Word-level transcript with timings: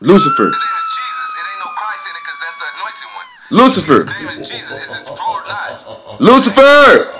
Lucifer. 0.00 0.46
His 0.46 0.54
name 0.54 0.78
is 0.78 0.84
Jesus. 0.94 1.34
It 1.34 1.42
ain't 1.42 1.58
no 1.58 1.66
Christ 1.74 2.06
in 2.06 2.14
it 2.14 2.22
because 2.22 2.38
that's 2.38 2.54
the 2.54 2.70
anointed 2.70 3.10
one. 3.18 3.26
Lucifer. 3.50 4.06
His 4.06 4.14
name 4.14 4.30
is 4.30 4.38
Jesus. 4.48 4.78
Is 4.78 5.02
it 5.02 5.10
true 5.10 5.34
or 5.34 5.42
not? 5.42 5.82
Lucifer. 6.20 6.62
Is 6.62 7.02
it 7.02 7.10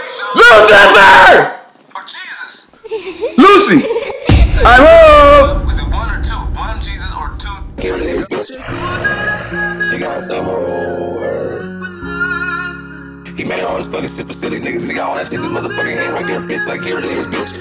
Jesus 0.00 0.32
Lucifer. 0.32 1.60
or 1.94 2.00
Jesus? 2.08 2.72
Lucy. 3.36 3.84
I'm 4.64 4.80
home. 4.80 5.60
Was 5.66 5.76
it 5.78 5.88
one 5.92 6.08
or 6.08 6.22
two? 6.24 6.40
One 6.56 6.80
Jesus 6.80 7.12
or 7.12 7.36
two? 7.36 7.52
Here 7.82 7.98
it 7.98 8.04
is, 8.04 8.24
bitch. 8.24 8.48
He 9.92 9.98
got 9.98 10.26
the 10.26 10.42
whole 10.42 11.16
world. 11.20 11.64
He 13.38 13.44
made 13.44 13.62
all 13.62 13.76
this 13.76 13.88
fucking 13.88 14.08
shit 14.08 14.26
for 14.26 14.32
silly 14.32 14.58
niggas. 14.58 14.86
He 14.88 14.94
got 14.94 15.10
all 15.10 15.16
that 15.16 15.26
shit 15.26 15.34
in 15.34 15.42
his 15.44 15.52
motherfucking 15.52 15.96
hand 15.96 16.14
right 16.14 16.26
there, 16.26 16.40
bitch. 16.40 16.64
Like, 16.66 16.80
here 16.80 16.98
it 16.98 17.04
is, 17.04 17.26
bitch. 17.26 17.52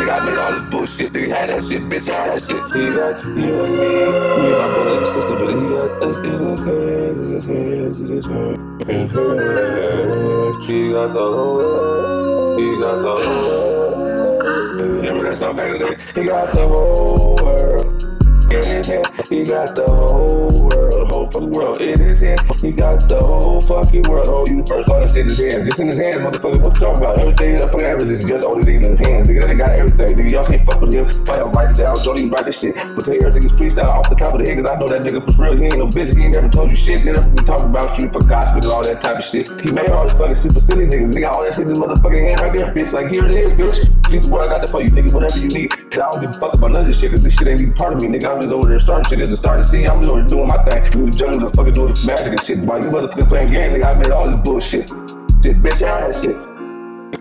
Nigga, 0.00 0.16
I 0.18 0.24
made 0.24 0.38
all 0.38 0.52
this 0.52 0.62
bullshit. 0.70 1.12
Nigga 1.12 1.28
had 1.28 1.50
that 1.50 1.62
shit, 1.62 1.82
bitch. 1.82 2.08
Had 2.08 2.32
that 2.32 2.40
shit. 2.40 2.56
He 2.72 2.88
got 2.96 3.22
you 3.22 3.64
and 3.64 3.72
me. 3.76 3.84
Me 3.84 4.48
and 4.48 4.56
my 4.56 4.68
brother 4.72 4.96
and 4.96 5.06
sister, 5.08 5.36
but 5.36 5.48
he 5.48 5.54
got 5.68 6.02
us 6.02 6.16
in 6.16 6.24
his 6.40 6.60
hands, 6.60 7.18
in 7.20 7.28
his 7.32 7.44
hands, 7.44 8.00
in 8.00 8.06
his 8.08 8.24
hands, 8.24 8.88
in 8.88 8.96
his 8.96 9.12
hands. 9.12 10.66
He 10.66 10.90
got 10.90 11.12
the 11.12 11.20
whole 11.20 11.54
world. 11.54 12.60
He 12.60 12.66
got 12.80 12.96
the 13.02 13.12
whole 13.12 13.92
world. 14.00 14.42
Remember 14.80 15.24
that 15.28 15.36
song 15.36 15.54
back 15.56 15.66
in 15.66 15.72
the 15.82 15.88
day? 15.90 15.96
He 16.14 16.26
got 16.26 16.50
the 16.54 16.66
whole 16.66 17.36
world. 17.36 17.84
His 18.50 18.86
hand, 18.86 19.06
he 19.28 19.44
got 19.44 19.74
the 19.76 19.84
whole 19.86 20.48
world, 20.64 20.89
whole 21.30 21.48
fucking 21.48 21.52
world 21.52 21.80
in 21.80 21.98
his 21.98 22.20
hand. 22.20 22.40
He 22.60 22.72
got 22.72 23.08
the 23.08 23.18
whole 23.18 23.60
fucking 23.62 24.02
world, 24.08 24.26
oh, 24.28 24.42
whole 24.42 24.48
universe, 24.48 24.88
all 24.88 25.00
that 25.00 25.10
shit 25.10 25.22
in 25.22 25.28
his 25.28 25.38
hands, 25.38 25.66
just 25.66 25.80
in 25.80 25.86
his 25.86 25.96
hands, 25.96 26.16
motherfucker. 26.16 26.62
What 26.62 26.74
you 26.74 26.80
talking 26.80 27.02
about? 27.02 27.18
Everything 27.18 27.56
that 27.56 27.70
fucking 27.70 27.86
happens 27.86 28.10
is 28.10 28.24
just 28.24 28.44
all 28.44 28.56
this 28.56 28.66
in 28.66 28.82
his 28.82 29.00
hands. 29.00 29.28
Nigga, 29.28 29.46
they 29.46 29.56
got 29.56 29.70
everything. 29.70 30.18
Nigga, 30.18 30.30
y'all 30.30 30.46
can't 30.46 30.64
fuck 30.66 30.80
with 30.80 30.94
him. 30.94 31.06
Why 31.26 31.38
y'all 31.38 31.50
write 31.50 31.70
it 31.70 31.76
down? 31.76 31.96
Don't 32.02 32.18
even 32.18 32.30
write 32.30 32.46
this 32.46 32.60
shit. 32.60 32.74
But 32.76 33.04
tell 33.04 33.14
you 33.14 33.20
everything 33.22 33.44
is 33.44 33.52
freestyle 33.52 33.90
off 33.90 34.08
the 34.08 34.16
top 34.16 34.34
of 34.34 34.40
the 34.42 34.48
head, 34.48 34.58
cause 34.58 34.70
I 34.70 34.78
know 34.78 34.88
that 34.88 35.02
nigga 35.02 35.24
was 35.24 35.38
real. 35.38 35.56
He 35.56 35.64
ain't 35.64 35.78
no 35.78 35.86
bitch. 35.86 36.14
He 36.14 36.24
ain't 36.24 36.34
never 36.34 36.48
told 36.48 36.70
you 36.70 36.76
shit. 36.76 36.98
He 37.00 37.04
never 37.04 37.22
been 37.30 37.44
talking 37.44 37.70
about 37.70 37.98
you 37.98 38.10
for 38.10 38.22
gospel 38.26 38.62
and 38.62 38.72
all 38.72 38.82
that 38.82 39.00
type 39.00 39.18
of 39.18 39.24
shit. 39.24 39.48
He 39.62 39.70
made 39.70 39.90
all 39.90 40.04
this 40.04 40.16
fucking 40.16 40.36
super 40.36 40.60
silly 40.60 40.86
niggas. 40.86 41.12
Nigga, 41.12 41.32
all 41.32 41.42
that 41.44 41.54
shit 41.54 41.64
in 41.64 41.70
his 41.70 41.78
motherfucking 41.78 42.20
hand 42.20 42.40
right 42.40 42.52
there, 42.52 42.74
bitch. 42.74 42.92
Like, 42.92 43.08
here 43.08 43.24
it 43.26 43.32
is, 43.32 43.52
bitch. 43.54 43.78
Get 44.10 44.24
the 44.24 44.30
what 44.30 44.48
I 44.48 44.50
got 44.50 44.58
there 44.66 44.72
for 44.72 44.82
you, 44.82 44.90
nigga. 44.90 45.14
Whatever 45.14 45.38
you 45.38 45.48
need. 45.48 45.70
Cause 45.70 45.98
I 45.98 46.10
don't 46.10 46.20
give 46.20 46.30
a 46.30 46.40
fuck 46.40 46.54
about 46.54 46.72
none 46.72 46.82
of 46.82 46.88
this 46.88 47.00
shit, 47.00 47.10
cause 47.10 47.22
this 47.22 47.34
shit 47.34 47.46
ain't 47.46 47.60
even 47.60 47.74
part 47.74 47.94
of 47.94 48.02
me, 48.02 48.08
nigga. 48.08 48.30
I'm 48.30 48.40
just 48.40 48.52
over 48.52 48.68
there 48.68 48.80
starting 48.80 49.08
shit. 49.08 49.20
It's 49.20 49.30
the 49.30 49.36
starting 49.36 49.64
scene. 49.64 49.88
I'm 49.88 50.00
just 50.00 50.10
over 50.10 50.22
there 50.22 50.28
doing 50.28 50.48
my 50.48 50.58
thing. 50.64 50.82
Jungle, 51.20 51.50
the 51.50 51.54
fucking 51.54 51.74
doing 51.74 51.88
this 51.88 52.06
magic 52.06 52.28
and 52.28 52.40
shit. 52.40 52.58
While 52.60 52.80
you 52.80 52.88
motherfuckers 52.88 53.28
playing 53.28 53.52
games, 53.52 53.76
nigga, 53.76 53.94
I 53.94 53.98
made 53.98 54.10
all 54.10 54.24
this 54.24 54.36
bullshit. 54.36 54.86
This 55.42 55.52
bitch 55.52 55.82
ass 55.86 56.22
shit. 56.22 56.34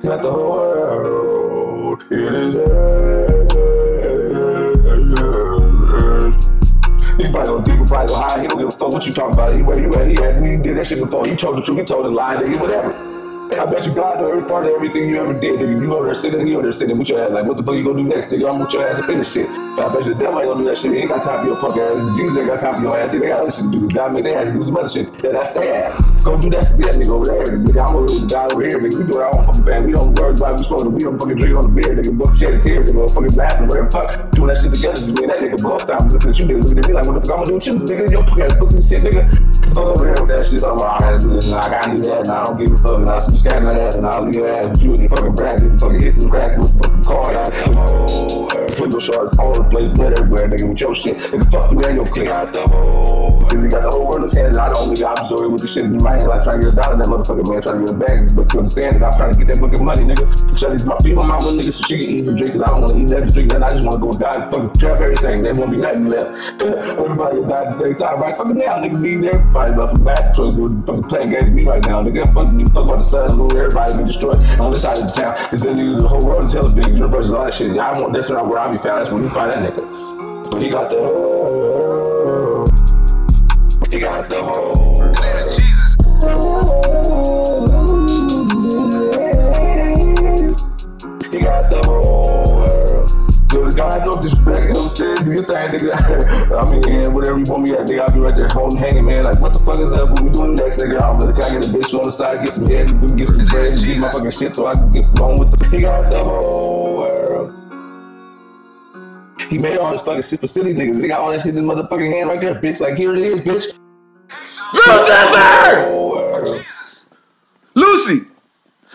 Got 0.01 0.21
the 0.21 0.31
whole 0.31 0.51
world 0.51 2.03
in 2.09 2.33
his 2.33 2.53
hands. 2.53 2.79
He 7.17 7.23
probably 7.29 7.51
go 7.51 7.59
deep, 7.61 7.77
he 7.77 7.85
probably 7.85 8.07
go 8.07 8.15
high. 8.15 8.41
He 8.41 8.47
don't 8.47 8.59
give 8.59 8.67
a 8.69 8.71
fuck 8.71 8.93
what 8.93 9.05
you 9.05 9.11
talking 9.11 9.37
about. 9.37 9.53
He 9.53 9.61
where 9.63 9.77
you 9.77 9.93
at? 9.93 10.07
He 10.07 10.15
had 10.15 10.45
he 10.45 10.55
did 10.55 10.77
that 10.77 10.87
shit 10.87 10.99
before. 11.03 11.27
He 11.27 11.35
told 11.35 11.57
the 11.57 11.61
truth. 11.61 11.79
He 11.79 11.83
told 11.83 12.05
the 12.05 12.09
lie. 12.09 12.37
Nigga, 12.37 12.57
whatever. 12.57 13.18
I 13.51 13.65
bet 13.65 13.85
you 13.85 13.93
God 13.93 14.23
every 14.23 14.45
part 14.45 14.67
of 14.67 14.73
everything 14.73 15.09
you 15.09 15.19
ever 15.19 15.33
did. 15.33 15.59
Nigga, 15.59 15.81
you 15.81 15.95
over 15.95 16.05
there 16.05 16.15
sitting, 16.15 16.45
he 16.45 16.53
over 16.53 16.63
there 16.63 16.71
sitting 16.71 16.97
with 16.97 17.09
your 17.09 17.23
ass 17.23 17.31
like, 17.31 17.45
what 17.45 17.57
the 17.57 17.63
fuck 17.63 17.75
you 17.75 17.83
gonna 17.83 17.97
do 17.97 18.03
next? 18.03 18.29
Nigga, 18.29 18.47
I'm 18.47 18.59
with 18.59 18.71
your 18.73 18.87
ass 18.87 18.99
up 18.99 19.09
in 19.09 19.17
this 19.17 19.33
shit. 19.33 19.49
I 19.49 19.87
bet 19.89 20.05
you 20.05 20.13
the 20.13 20.19
devil 20.19 20.39
ain't 20.39 20.49
gonna 20.49 20.59
do 20.61 20.69
that 20.69 20.77
shit. 20.77 20.91
He 20.91 20.97
ain't 20.99 21.09
got 21.09 21.23
time 21.23 21.41
for 21.41 21.47
your 21.47 21.57
punk 21.57 21.77
ass. 21.77 22.15
Jesus 22.15 22.37
ain't 22.37 22.47
got 22.47 22.59
time 22.59 22.75
for 22.75 22.81
your 22.81 22.97
ass. 22.97 23.11
They 23.11 23.19
got 23.19 23.41
other 23.41 23.51
shit 23.51 23.65
to 23.65 23.71
do. 23.71 23.87
God 23.89 24.13
made 24.13 24.25
their 24.25 24.37
ass 24.37 24.53
do 24.53 24.63
some 24.63 24.77
other 24.77 24.89
shit. 24.89 25.09
Yeah, 25.23 25.31
that's 25.31 25.51
their 25.51 25.89
ass. 25.89 26.23
Go 26.23 26.39
do 26.39 26.49
that 26.51 26.67
for 26.69 26.77
that 26.77 26.93
nigga 26.93 27.09
over 27.09 27.25
there. 27.25 27.57
Nigga, 27.57 27.87
I'm 27.87 27.95
over 27.95 28.05
with 28.05 28.21
the 28.21 28.27
guy 28.29 28.45
over 28.45 28.61
here. 28.61 28.77
Nigga, 28.77 28.97
we 29.01 29.03
do 29.09 29.17
our 29.17 29.33
own 29.33 29.43
fucking 29.43 29.65
band. 29.65 29.85
We 29.87 29.93
don't 29.93 30.13
worry 30.13 30.33
about 30.35 30.59
we 30.59 30.63
smoking. 30.63 30.93
We 30.93 30.99
don't 30.99 31.17
fucking 31.17 31.37
drink 31.41 31.57
on 31.57 31.73
the 31.73 31.73
beer. 31.73 31.95
Nigga, 31.97 32.17
both 32.17 32.37
shed 32.37 32.53
a 32.53 32.61
tear. 32.61 32.83
Nigga, 32.83 33.09
fucking 33.09 33.33
laughing, 33.33 33.65
whatever. 33.65 33.89
Fuck, 33.89 34.31
doing 34.31 34.47
that 34.53 34.61
shit 34.61 34.73
together. 34.77 34.99
Just 34.99 35.15
me 35.17 35.25
and 35.25 35.31
that 35.33 35.39
nigga 35.41 35.57
both 35.57 35.87
time 35.89 36.05
looking 36.05 36.29
at 36.29 36.37
you 36.37 36.45
niggas, 36.45 36.69
looking 36.69 36.85
at 36.85 36.87
me 36.87 36.93
like, 36.93 37.05
what 37.09 37.15
the 37.17 37.25
fuck 37.25 37.39
I'm 37.39 37.43
gonna 37.49 37.49
do 37.49 37.55
with 37.57 37.65
you? 37.65 37.73
Nigga, 37.81 38.11
your 38.13 38.23
fucking 38.29 38.45
ass 38.45 38.55
booking 38.61 38.83
shit, 38.85 39.01
nigga. 39.01 39.25
Fuck 39.73 39.89
over 39.89 40.05
here 40.05 40.19
with 40.21 40.37
that 40.37 40.45
shit. 40.45 40.61
I'm 40.61 40.77
like, 40.77 40.91
I 40.91 40.99
gotta 40.99 41.19
do 41.23 41.29
this. 41.33 41.47
I 41.49 41.69
gotta 41.71 41.89
do 41.95 42.01
that. 42.13 42.27
Nah, 42.27 42.41
I 42.41 42.43
don't 42.43 42.57
give 42.59 42.71
a 42.73 42.77
fuck. 42.77 42.99
Nah, 42.99 43.19
some 43.19 43.38
scared 43.39 43.63
my 43.63 43.79
ass. 43.79 43.95
and 43.95 44.05
I'll 44.05 44.23
leave 44.23 44.35
your 44.35 44.49
ass 44.49 44.81
you 44.81 44.95
fucking 45.09 45.35
brand. 45.35 45.61
You 45.61 45.77
fucking 45.77 46.01
hit 46.01 46.15
the 46.15 46.27
crack 46.29 46.57
with 46.57 46.77
fucking 46.79 47.03
car. 47.03 47.25
Oh, 47.87 48.48
Oh, 48.81 48.99
shards 48.99 49.37
all 49.39 49.49
over 49.49 49.63
the 49.63 49.69
place, 49.69 49.91
blood 49.97 50.17
everywhere, 50.17 50.47
nigga, 50.47 50.69
with 50.69 50.79
your 50.79 50.95
shit. 50.95 51.17
Nigga, 51.19 51.51
fuck 51.51 51.71
you 51.71 51.79
and 51.83 51.95
your 51.97 52.07
clique. 52.07 52.31
Got 52.31 52.53
the 52.53 52.63
whole, 52.63 53.41
cause 53.41 53.61
he 53.61 53.67
got 53.67 53.83
the 53.83 53.91
whole 53.91 54.07
world 54.07 54.15
in 54.15 54.21
his 54.23 54.33
hands. 54.33 54.57
I 54.57 54.71
don't, 54.71 54.87
nigga, 54.87 55.11
I'm 55.19 55.27
sorry 55.27 55.49
with 55.49 55.61
the 55.61 55.67
shit 55.67 55.83
in 55.83 55.97
my 55.99 56.15
hand, 56.15 56.27
like 56.27 56.43
trying 56.43 56.61
to 56.61 56.67
get 56.67 56.73
a 56.73 56.75
dollar 56.79 56.93
in 56.95 56.99
that 57.03 57.11
motherfucker, 57.11 57.43
man, 57.51 57.59
trying 57.59 57.83
to 57.83 57.91
get 57.91 57.95
a 57.95 57.99
bag. 57.99 58.35
But 58.35 58.53
you 58.53 58.59
understand 58.59 58.95
that 58.95 59.03
I'm 59.03 59.15
trying 59.19 59.31
to 59.33 59.37
get 59.39 59.47
that 59.51 59.59
fucking 59.59 59.83
money, 59.83 60.03
nigga. 60.07 60.23
I'm 60.23 60.55
trying 60.55 60.77
to 60.79 60.85
my 60.87 60.97
people, 61.03 61.23
my 61.27 61.35
one 61.43 61.59
nigga, 61.59 61.73
so 61.75 61.83
she 61.91 61.95
can 61.99 62.07
eat 62.07 62.27
and 62.27 62.37
drink, 62.39 62.53
cause 62.55 62.63
I 62.63 62.67
don't 62.71 62.81
wanna 62.87 63.03
eat 63.03 63.09
nothing, 63.11 63.31
drink 63.35 63.47
nothing. 63.51 63.63
I 63.63 63.69
just 63.75 63.83
wanna 63.83 63.99
go 63.99 64.11
die 64.15 64.37
and 64.39 64.47
fucking 64.47 64.73
trap 64.79 64.97
everything. 65.03 65.43
There 65.43 65.55
won't 65.55 65.71
be 65.71 65.77
nothing 65.83 66.07
left. 66.07 66.31
Everybody 67.03 67.35
will 67.35 67.47
die 67.51 67.63
at 67.67 67.71
the 67.71 67.77
same 67.83 67.95
time, 67.99 68.15
right? 68.23 68.35
Fucking 68.39 68.55
now, 68.55 68.79
nigga, 68.79 68.95
be 68.95 69.19
there. 69.19 69.43
Everybody 69.43 69.75
left 69.75 69.91
from 69.91 70.03
back, 70.07 70.35
so 70.35 70.51
good, 70.55 70.87
fucking 70.87 71.03
playing 71.11 71.29
games 71.35 71.51
with 71.51 71.59
me 71.59 71.63
right 71.67 71.83
now, 71.83 71.99
nigga. 71.99 72.31
Fuck 72.31 72.47
me, 72.55 72.63
fuck 72.71 72.87
about 72.87 73.03
the 73.03 73.07
sun, 73.11 73.27
moon, 73.35 73.51
everybody 73.51 73.91
been 73.97 74.07
destroyed 74.07 74.39
on 74.55 74.71
this 74.71 74.87
side 74.87 75.03
of 75.03 75.11
the 75.11 75.11
town. 75.11 75.35
Cause 75.35 75.67
then 75.67 75.75
nigga, 75.75 75.99
the 75.99 76.07
whole 76.07 76.23
world 76.23 76.47
is 76.47 76.53
hella 76.53 76.71
big, 76.73 76.95
universe 76.95 77.29
all 77.29 77.43
that 77.43 77.53
shit. 77.53 77.77
I 77.77 77.99
want 77.99 78.13
that's 78.13 78.29
not 78.29 78.47
where 78.47 78.59
I 78.59 78.68
found. 78.77 79.01
That's 79.01 79.11
when 79.11 79.23
you 79.23 79.29
find 79.29 79.51
that 79.51 79.71
nigga. 79.71 80.51
But 80.51 80.61
he 80.61 80.69
got 80.69 80.89
the 80.89 80.97
whole. 80.97 82.65
He 83.91 83.99
got 83.99 84.29
the 84.29 84.43
whole. 84.43 84.95
Jesus. 85.57 85.95
He 91.31 91.39
got 91.39 91.69
the 91.69 91.81
whole 91.85 92.55
world. 92.55 93.09
So 93.51 93.69
God, 93.71 94.05
no 94.05 94.21
disrespect, 94.21 94.67
you 94.67 94.73
know 94.73 94.81
what 94.83 94.91
I'm 94.91 94.95
saying? 94.95 95.15
Do 95.25 95.31
your 95.31 95.45
thing, 95.45 95.57
nigga. 95.73 95.93
I 96.53 96.63
mean, 96.71 97.13
whatever 97.13 97.37
you 97.37 97.45
want 97.47 97.63
me 97.63 97.71
at, 97.71 97.87
nigga, 97.87 98.01
I'll 98.01 98.13
be 98.13 98.19
right 98.19 98.35
there 98.35 98.47
holding, 98.49 98.77
hanging, 98.77 99.05
man. 99.05 99.23
Like, 99.23 99.39
what 99.41 99.53
the 99.53 99.59
fuck 99.59 99.79
is 99.79 99.91
up? 99.93 100.09
What 100.11 100.21
we 100.21 100.29
doing 100.29 100.55
next, 100.55 100.79
nigga? 100.79 101.01
I'm 101.01 101.17
gonna, 101.19 101.33
can 101.33 101.43
I 101.43 101.59
get 101.59 101.65
a 101.65 101.67
bitch 101.67 101.93
on 101.97 102.03
the 102.03 102.11
side, 102.11 102.43
get 102.43 102.53
some 102.53 102.67
head, 102.67 102.87
get 103.17 103.27
some 103.27 103.45
bread, 103.47 103.69
get 103.73 103.99
my 103.99 104.09
fucking 104.09 104.31
shit 104.31 104.55
so 104.55 104.67
I 104.67 104.73
can 104.73 104.91
get 104.91 105.19
on 105.19 105.39
with 105.39 105.57
the. 105.57 105.69
He 105.69 105.77
got 105.81 106.11
the 106.11 106.23
whole. 106.23 106.78
He 109.49 109.57
made 109.57 109.77
all 109.77 109.91
this 109.91 110.01
fucking 110.03 110.21
shit 110.21 110.39
for 110.39 110.47
silly 110.47 110.75
niggas. 110.75 111.01
They 111.01 111.07
got 111.07 111.21
all 111.21 111.31
that 111.31 111.41
shit 111.41 111.55
in 111.55 111.55
his 111.55 111.65
motherfucking 111.65 112.11
hand 112.11 112.29
right 112.29 112.39
there, 112.39 112.53
bitch. 112.53 112.79
Like, 112.79 112.95
here 112.95 113.15
it 113.15 113.21
is, 113.21 113.41
bitch. 113.41 113.73
Lucifer. 114.73 115.89
Whole 115.89 116.11
world. 116.11 116.65
Lucy. 117.73 118.25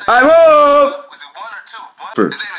I'm 0.06 0.24
home. 0.24 0.92
Was 1.10 1.22
it 1.22 1.30
one 1.34 1.50
or 1.50 1.62
two? 1.66 1.82
One. 1.98 2.14
First. 2.14 2.40
His 2.40 2.48
name 2.48 2.54